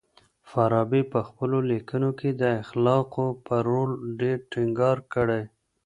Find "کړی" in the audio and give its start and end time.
5.13-5.41